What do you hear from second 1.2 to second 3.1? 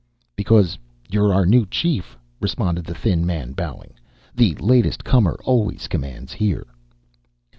our new chief," responded the